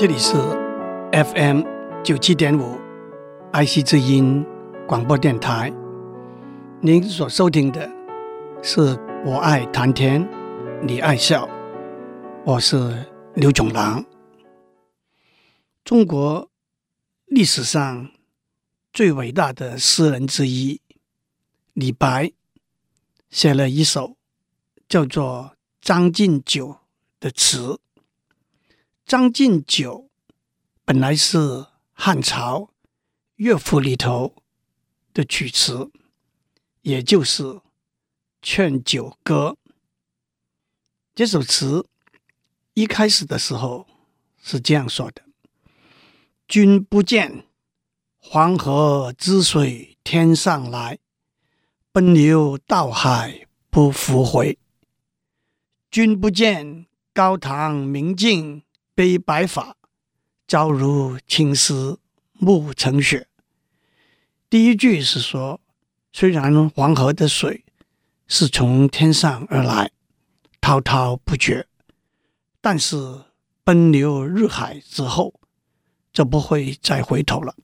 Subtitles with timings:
[0.00, 0.32] 这里是
[1.12, 1.60] FM
[2.02, 2.78] 九七点五
[3.52, 4.42] 爱惜之音
[4.88, 5.70] 广播电台。
[6.80, 7.86] 您所收听的
[8.62, 10.26] 是我爱谈天，
[10.80, 11.46] 你爱笑，
[12.46, 14.02] 我是刘炯郎。
[15.84, 16.50] 中国
[17.26, 18.10] 历史上
[18.94, 20.80] 最伟大的诗人之一
[21.74, 22.32] 李白，
[23.28, 24.16] 写了一首
[24.88, 25.50] 叫做
[25.82, 26.68] 《将进酒》
[27.20, 27.78] 的词。
[29.10, 30.08] 将进酒
[30.84, 32.70] 本来是汉朝
[33.34, 34.36] 乐府里头
[35.12, 35.90] 的曲词，
[36.82, 37.42] 也就是
[38.40, 39.56] 《劝酒歌》。
[41.12, 41.88] 这首词
[42.74, 43.84] 一开始的时候
[44.40, 45.24] 是这样说的
[46.46, 47.48] ：“君不见
[48.16, 51.00] 黄河之水天上来，
[51.90, 54.56] 奔流到海不复回。
[55.90, 58.62] 君不见高堂明镜。”
[59.00, 59.78] 悲白发，
[60.46, 61.98] 朝如青丝
[62.34, 63.28] 暮成雪。
[64.50, 65.58] 第一句是说，
[66.12, 67.64] 虽然黄河的水
[68.26, 69.90] 是从天上而来，
[70.60, 71.66] 滔滔不绝，
[72.60, 73.22] 但是
[73.64, 75.40] 奔流入海之后，
[76.12, 77.56] 就不会再回头了。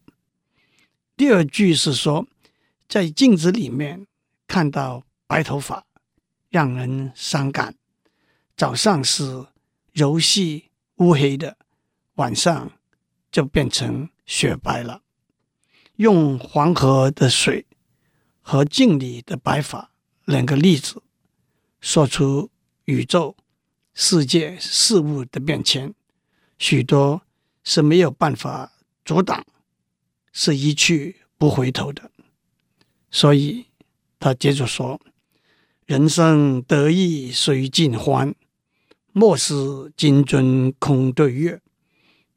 [1.18, 2.26] 第二句是说，
[2.88, 4.06] 在镜子里面
[4.48, 5.84] 看到白头发，
[6.48, 7.74] 让人伤感。
[8.56, 9.48] 早上是
[9.92, 10.65] 柔细。
[10.96, 11.58] 乌黑的，
[12.14, 12.72] 晚上
[13.30, 15.02] 就变成雪白了。
[15.96, 17.66] 用黄河的水
[18.40, 19.90] 和镜里的白发
[20.24, 21.02] 两个例子，
[21.80, 22.50] 说出
[22.84, 23.36] 宇宙、
[23.92, 25.94] 世界事物的变迁，
[26.58, 27.22] 许多
[27.62, 28.72] 是没有办法
[29.04, 29.44] 阻挡，
[30.32, 32.10] 是一去不回头的。
[33.10, 33.66] 所以
[34.18, 35.00] 他接着说
[35.84, 38.34] ：“人生得意须尽欢。”
[39.18, 39.54] 莫使
[39.96, 41.62] 金樽空对月，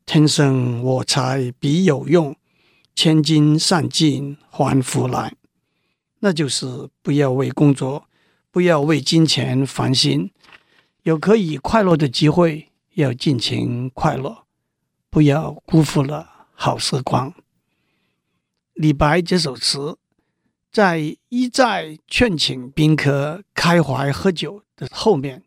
[0.06, 2.34] 天生我材必有用，
[2.96, 5.36] 千金散尽还复来。
[6.20, 8.06] 那就是不要为工作，
[8.50, 10.32] 不要为金钱烦心，
[11.04, 14.46] 有可以快乐的机会，要尽情快乐，
[15.10, 17.34] 不要辜负了好时光。
[18.72, 19.98] 李白这首词，
[20.72, 25.44] 在一再劝请宾客开怀喝酒的后面。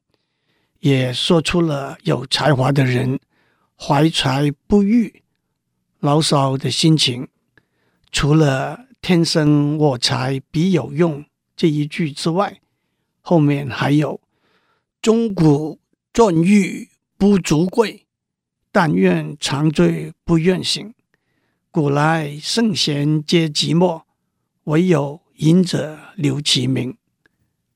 [0.82, 3.20] 也说出了有才华的人
[3.78, 5.22] 怀才不遇、
[6.00, 7.28] 牢骚的心情。
[8.10, 12.60] 除了“天生我材必有用”这一句之外，
[13.20, 14.20] 后面还有
[15.00, 15.78] “钟鼓
[16.12, 18.04] 馔玉不足贵，
[18.72, 20.92] 但愿长醉不愿醒。
[21.70, 24.02] 古来圣贤皆寂寞，
[24.64, 26.96] 惟有饮者留其名。”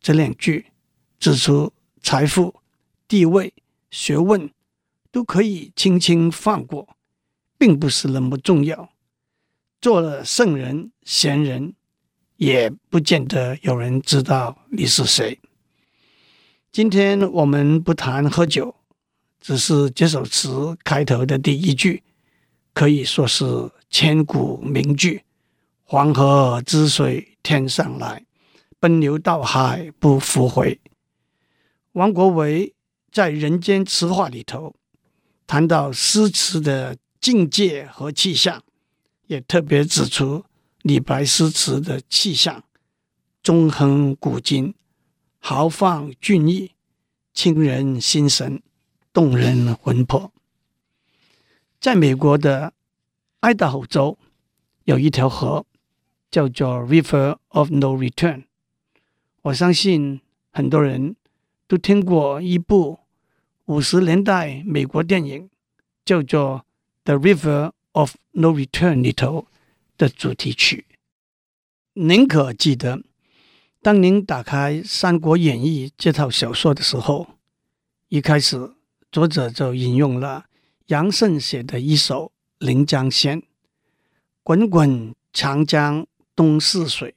[0.02, 0.72] 这两句
[1.20, 1.72] 指出
[2.02, 2.52] 财富。
[3.08, 3.54] 地位、
[3.88, 4.50] 学问
[5.12, 6.96] 都可以轻轻放过，
[7.56, 8.90] 并不是那么重要。
[9.80, 11.74] 做了圣人、贤人，
[12.36, 15.38] 也不见得有人知道你是谁。
[16.72, 18.74] 今天我们不谈喝酒，
[19.40, 22.02] 只是这首词开头的第一句，
[22.74, 25.22] 可以说是千古名句
[25.84, 28.26] ：“黄河之水天上来，
[28.80, 30.80] 奔流到海不复回。”
[31.92, 32.74] 王国维。
[33.16, 34.76] 在《人间词话》里头，
[35.46, 38.62] 谈到诗词的境界和气象，
[39.28, 40.44] 也特别指出
[40.82, 42.62] 李白诗词的气象：
[43.42, 44.74] 纵横古今，
[45.38, 46.72] 豪放俊逸，
[47.32, 48.62] 沁人心神，
[49.14, 50.30] 动人魂魄。
[51.80, 52.74] 在美国的
[53.40, 54.18] 爱达荷州，
[54.84, 55.64] 有一条河
[56.30, 58.44] 叫做 River of No Return。
[59.40, 60.20] 我相信
[60.52, 61.16] 很多人
[61.66, 63.05] 都听过一部。
[63.66, 65.50] 五十年代美国电影
[66.04, 66.64] 叫做
[67.04, 69.48] 《The River of No Return》里头
[69.98, 70.86] 的主题曲，
[71.94, 73.02] 您可记得，
[73.82, 77.26] 当您打开《三国演义》这套小说的时候，
[78.08, 78.72] 一开始
[79.10, 80.44] 作者就引用了
[80.86, 82.30] 杨慎写的一首
[82.64, 83.40] 《临江仙》
[84.44, 87.16] ：“滚滚长江东逝水，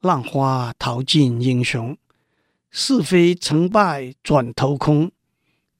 [0.00, 1.96] 浪花淘尽英雄。
[2.70, 5.10] 是非成败转头空。”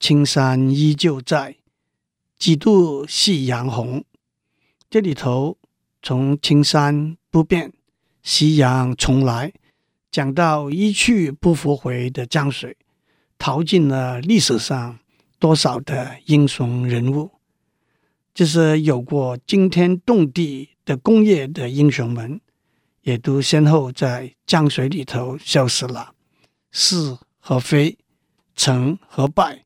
[0.03, 1.55] 青山依旧在，
[2.37, 4.03] 几度夕阳红。
[4.89, 5.57] 这里头
[6.01, 7.71] 从青山不变，
[8.21, 9.53] 夕阳重来，
[10.11, 12.75] 讲到一去不复回的江水，
[13.37, 14.99] 淘尽了历史上
[15.39, 17.31] 多少的英雄人物。
[18.33, 22.41] 就是有过惊天动地的功业的英雄们，
[23.03, 26.13] 也都先后在江水里头消失了。
[26.73, 27.97] 是和非，
[28.53, 29.63] 成和败。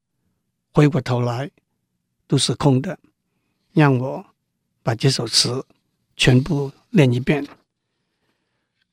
[0.78, 1.50] 回过头来
[2.28, 3.00] 都是空的，
[3.74, 4.24] 让我
[4.84, 5.66] 把这首词
[6.16, 7.48] 全部念一遍：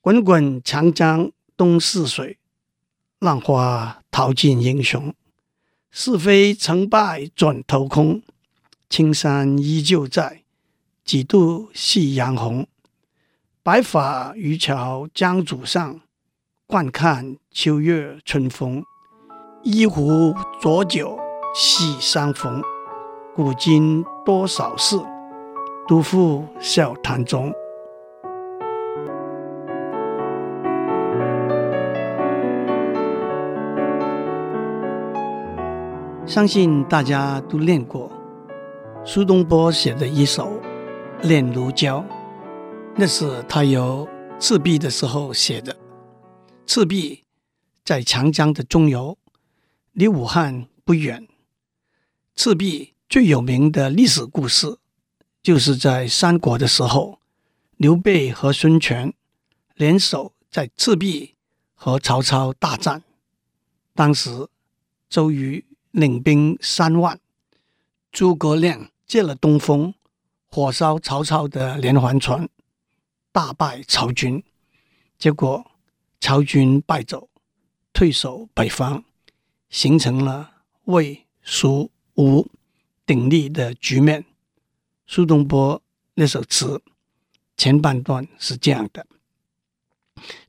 [0.01, 2.39] 滚滚长江东逝水，
[3.19, 5.15] 浪花淘尽英雄。
[5.91, 8.23] 是非成败转头空，
[8.89, 10.43] 青山依旧在，
[11.05, 12.67] 几度夕阳红。
[13.63, 16.01] 白发渔樵江渚上，
[16.67, 18.83] 惯看秋月春风。
[19.63, 21.19] 一壶浊酒
[21.57, 22.61] 喜相逢，
[23.33, 24.99] 古今多少事，
[25.87, 27.53] 独付笑谈中。
[36.27, 38.11] 相信大家都练过
[39.05, 40.61] 苏东坡写的一首
[41.25, 42.01] 《念奴娇》，
[42.97, 44.09] 那是他游
[44.41, 45.77] 赤壁的时候写的。
[46.67, 47.23] 赤壁
[47.85, 49.17] 在长江的中游，
[49.93, 51.29] 离武汉不远。
[52.35, 54.79] 赤壁最有名的历史故事，
[55.43, 57.21] 就是在三国的时候，
[57.77, 59.13] 刘备和孙权
[59.75, 61.35] 联手在赤壁
[61.75, 63.03] 和曹操大战，
[63.95, 64.49] 当时
[65.09, 65.65] 周瑜。
[65.95, 67.21] 领兵三万，
[68.11, 69.95] 诸葛亮借了东风，
[70.49, 72.49] 火烧曹操的连环船，
[73.31, 74.43] 大败曹军。
[75.17, 75.65] 结果
[76.21, 77.29] 曹军败走，
[77.93, 79.05] 退守北方，
[79.71, 82.49] 形成了魏、蜀、吴
[83.05, 84.25] 鼎立的局面。
[85.07, 85.83] 苏东坡
[86.15, 86.83] 那首词
[87.57, 89.07] 前半段是这样的：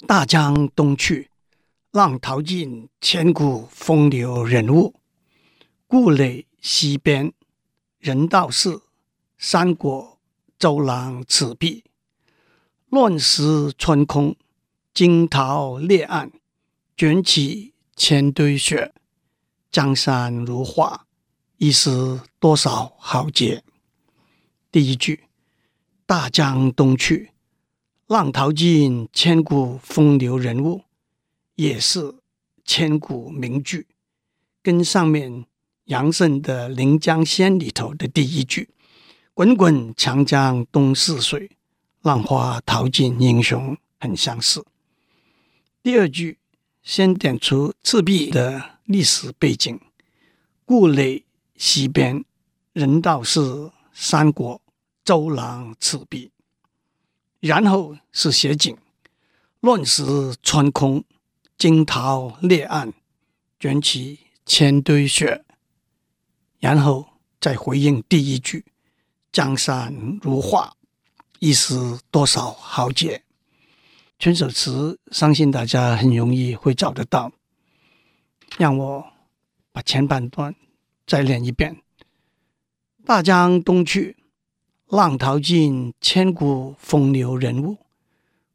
[0.08, 1.30] 大江东去，
[1.92, 4.96] 浪淘尽，千古风流人物。
[5.88, 7.34] 故垒西边，
[8.00, 8.82] 人道是
[9.38, 10.20] 三国
[10.58, 11.84] 周郎赤壁。
[12.90, 14.36] 乱石穿空，
[14.94, 16.32] 惊涛裂岸，
[16.96, 18.94] 卷起千堆雪。
[19.72, 21.05] 江山如画，
[21.58, 23.64] 一时多少豪杰。
[24.72, 25.26] 第一句
[26.06, 27.32] “大江东去，
[28.08, 30.84] 浪淘尽，千古风流人物”
[31.56, 32.16] 也是
[32.64, 33.88] 千古名句，
[34.62, 35.46] 跟上面。
[35.86, 38.70] 杨慎的《临江仙》里头的第一句
[39.36, 41.52] “滚滚长江东逝水，
[42.02, 44.66] 浪花淘尽英雄”很相似。
[45.84, 46.40] 第二句
[46.82, 49.80] 先点出赤壁的历史背景
[50.66, 51.25] ：“故垒
[51.56, 52.24] 西边，
[52.74, 54.62] 人道是三国
[55.04, 56.32] 周郎赤壁。”
[57.40, 58.76] 然后是写景
[59.62, 60.04] ：“乱石
[60.42, 61.04] 穿空，
[61.58, 62.94] 惊涛裂岸，
[63.60, 65.46] 卷起千堆雪。”
[66.60, 67.08] 然后
[67.40, 68.66] 再回应第一句
[69.32, 70.76] “江山如画，
[71.40, 73.22] 一时多少豪杰”。
[74.18, 77.32] 全首词相信大家很容易会找得到。
[78.58, 79.06] 让我
[79.72, 80.56] 把前半段
[81.06, 81.82] 再念一遍
[83.06, 84.18] ：“大江东去，
[84.88, 87.78] 浪淘尽，千古风流人物。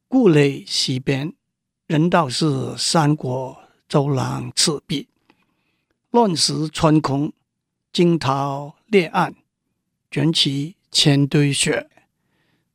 [0.08, 1.32] 故垒西边，
[1.87, 3.56] 人道是三国
[3.88, 5.08] 周郎赤壁。
[6.11, 7.32] 乱石穿空。”
[7.93, 9.35] 惊涛裂岸，
[10.12, 11.91] 卷起千堆雪。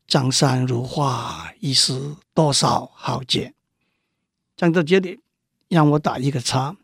[0.06, 3.54] 江山如画，一时多少豪杰。
[4.56, 5.20] 讲到这里，
[5.68, 6.76] 让我打一个叉。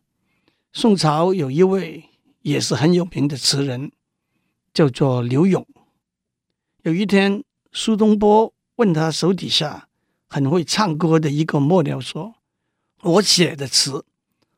[0.72, 2.08] 宋朝有一位
[2.42, 3.90] 也是很有名的词人，
[4.74, 5.66] 叫做柳永。
[6.82, 9.88] 有一天，苏东坡问他手底下
[10.28, 12.34] 很会唱歌的一个幕僚说
[13.02, 14.04] ：“我写的词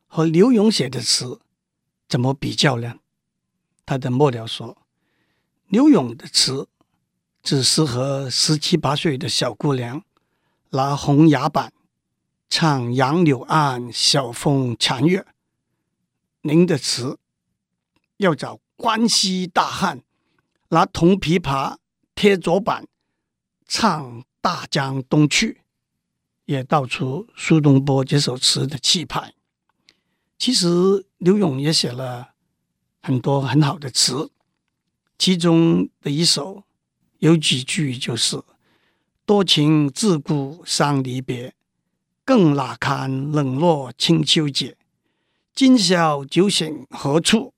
[0.07, 1.39] 和柳永写的词
[2.07, 2.95] 怎么比较呢？”
[3.85, 4.77] 他的末了说
[5.69, 6.67] ：“柳永的词
[7.43, 10.03] 只适合十七八岁的小姑娘
[10.71, 11.71] 拿红牙板
[12.49, 15.27] 唱杨柳岸晓风残月。
[16.41, 17.19] 您的词
[18.17, 20.01] 要找关西大汉
[20.69, 21.77] 拿铜琵琶
[22.13, 22.87] 贴左板
[23.67, 25.61] 唱大江东去，
[26.45, 29.33] 也道出苏东坡这首词的气派。
[30.37, 32.33] 其实柳永也写了。”
[33.01, 34.31] 很多很好的词，
[35.19, 36.63] 其中的一首
[37.19, 38.41] 有几句就是
[39.27, 41.53] “多情自古伤离别，
[42.23, 44.75] 更哪堪冷落清秋节。
[45.53, 47.53] 今宵酒醒何处？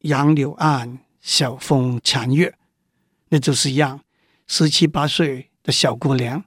[0.00, 2.56] 杨柳岸晓风残月。”
[3.30, 4.02] 那就是让
[4.46, 6.44] 十七八岁的小姑娘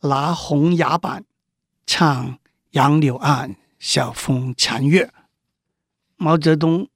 [0.00, 1.24] 拿红牙板
[1.86, 2.38] 唱
[2.72, 5.12] “杨柳岸晓风残月”。
[6.16, 6.88] 毛泽东。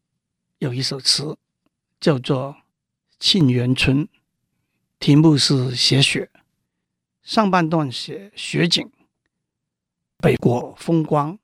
[0.58, 1.36] 有一首词
[2.00, 2.54] 叫做
[3.18, 4.06] 《沁园春》，
[4.98, 6.30] 题目是写雪。
[7.22, 8.88] 上半段写雪景，
[10.18, 11.38] 北国风光，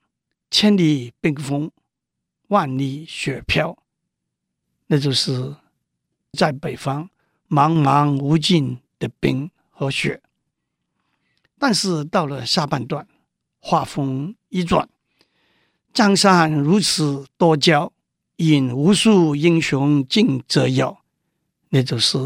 [0.50, 1.70] 千里冰封，
[2.48, 3.76] 万里雪飘。
[4.92, 5.54] 那就是
[6.32, 7.08] 在北方
[7.48, 10.20] 茫茫无尽的冰和雪。
[11.60, 13.06] 但是到了下半段，
[13.60, 14.88] 画风一转，
[15.92, 17.92] 江山如此多娇，
[18.38, 21.00] 引无数英雄竞折腰，
[21.68, 22.18] 那就是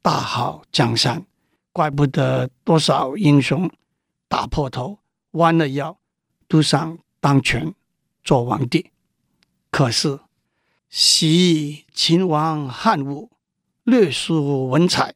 [0.00, 1.26] 大好江山。
[1.70, 3.70] 怪不得多少英雄
[4.26, 5.00] 打破头，
[5.32, 5.98] 弯了腰，
[6.48, 7.74] 都想当权
[8.24, 8.90] 做皇帝。
[9.70, 10.18] 可是，
[10.98, 13.30] 昔秦王汉武，
[13.84, 15.10] 略输文采；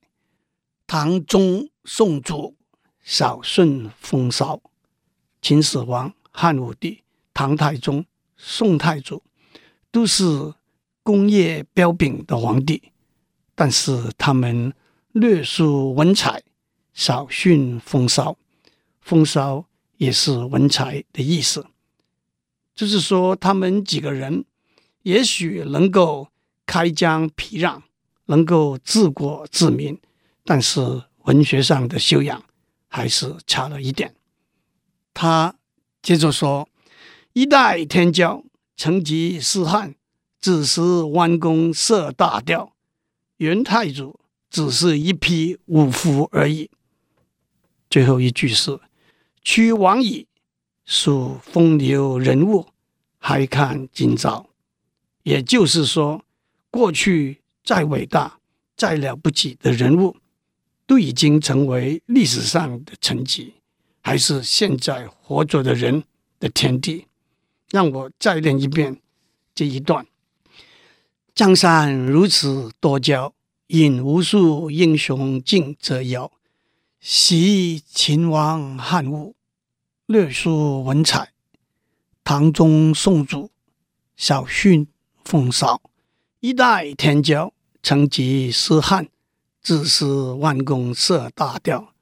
[0.87, 2.54] 唐宗宋祖，
[3.02, 4.60] 少逊风骚。
[5.40, 8.04] 秦始皇、汉武帝、唐太宗、
[8.37, 9.22] 宋太祖，
[9.90, 10.52] 都是
[11.02, 12.92] 功业彪炳的皇帝，
[13.54, 14.75] 但是他们
[15.12, 16.42] 略输文采。
[16.92, 18.37] 少逊风骚，
[19.00, 19.64] 风骚
[19.96, 21.64] 也是文采的意思。
[22.75, 24.44] 就是说，他们几个人
[25.02, 26.28] 也许能够
[26.66, 27.83] 开疆辟壤，
[28.26, 29.99] 能够治国治民，
[30.45, 32.45] 但是文学上的修养
[32.88, 34.14] 还是差了一点。
[35.14, 35.57] 他
[36.02, 36.69] 接着说
[37.33, 38.45] ：“一代天骄，
[38.76, 39.95] 成吉思汗
[40.40, 42.75] 只是弯弓射大雕，
[43.38, 46.71] 元太祖只是一匹武夫而已。”
[47.90, 48.78] 最后一句是
[49.42, 50.28] “屈王矣，
[50.85, 52.69] 属风流人物，
[53.19, 54.50] 还看今朝”。
[55.22, 56.24] 也就是说，
[56.70, 58.38] 过去再伟大、
[58.76, 60.16] 再了不起的人物，
[60.86, 63.52] 都已经成为历史上的沉寂，
[64.00, 66.04] 还是现在活着的人
[66.38, 67.06] 的天地。
[67.70, 69.00] 让我再念一遍
[69.54, 70.06] 这一段
[71.34, 73.32] ：“江山如此多娇，
[73.68, 76.32] 引无数英雄竞折腰。”
[76.98, 79.34] 昔秦王汉武，
[80.06, 81.28] 略输文采；
[82.24, 83.50] 唐宗宋祖，
[84.16, 84.86] 小逊
[85.30, 85.80] 风骚。
[86.40, 87.52] 一代天骄，
[87.84, 89.08] 成吉思汗，
[89.62, 90.04] 只是
[90.40, 91.94] 弯弓射大雕。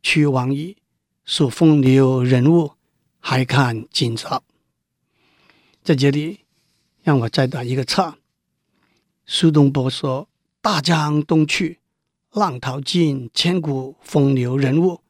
[0.00, 0.76] 屈王矣，
[1.24, 2.74] 属风流人物，
[3.18, 4.44] 还看今朝。
[5.82, 6.44] 在这里，
[7.02, 8.18] 让我再打一个岔。
[9.26, 10.28] 苏东坡说
[10.62, 11.80] ：“大江东去。”
[12.30, 15.00] 浪淘尽，千古风流人物。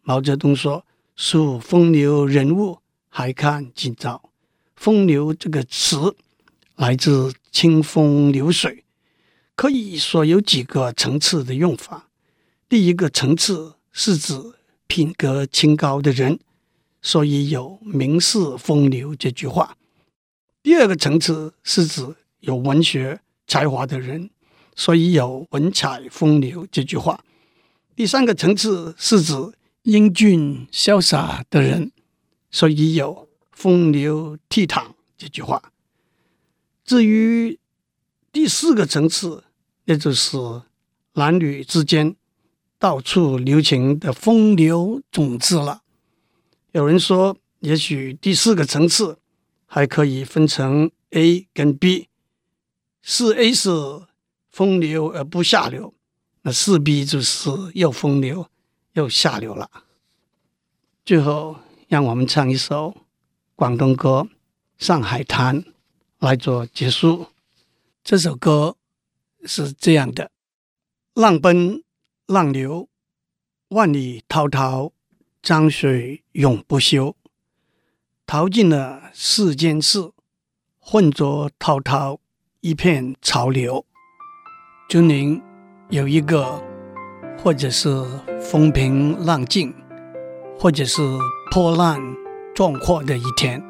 [0.00, 2.78] 毛泽东说：“属风流人物，
[3.10, 4.30] 还看今朝。”
[4.74, 6.16] 风流这个词
[6.80, 8.84] 来自清风流水，
[9.54, 12.08] 可以说有几个层次的用法。
[12.70, 14.34] 第一个层次是指
[14.86, 16.40] 品格清高的人，
[17.02, 19.76] 所以有“名士风流”这句话。
[20.62, 24.30] 第二个层次是指有文学才华的人。
[24.76, 27.22] 所以有文采风流这句话。
[27.94, 29.34] 第三个层次是指
[29.82, 31.92] 英俊潇洒的人，
[32.50, 34.86] 所以有风流倜傥
[35.18, 35.70] 这句话。
[36.90, 37.56] 至于
[38.32, 39.44] 第四个层次，
[39.84, 40.36] 也就是
[41.12, 42.16] 男女之间
[42.80, 45.82] 到处留情的风流种子了。
[46.72, 49.20] 有人说，也许第四个层次
[49.66, 52.08] 还可以分成 A 跟 B，
[53.04, 53.70] 四 A 是。
[54.50, 55.94] 风流而不下流，
[56.42, 58.48] 那四 B 就是又风流
[58.94, 59.70] 又下流了。
[61.04, 61.56] 最后，
[61.86, 62.96] 让我们唱一首
[63.54, 64.26] 广东歌
[64.84, 65.62] 《上海滩》
[66.20, 67.28] 来做结束。
[68.04, 68.76] 这首歌
[69.44, 70.30] 是这样的：
[71.14, 71.82] 浪奔
[72.26, 72.88] 浪流，
[73.68, 74.92] 万里滔滔，
[75.42, 77.16] 江水永不休。
[78.26, 80.12] 淘尽了世间事，
[80.78, 82.20] 混浊滔滔，
[82.60, 83.84] 一片潮流。
[84.88, 85.40] 祝您
[85.88, 86.62] 有一个，
[87.38, 88.04] 或者是
[88.40, 89.74] 风平浪静，
[90.58, 91.00] 或者是
[91.50, 92.00] 波澜
[92.54, 93.69] 壮阔的一天。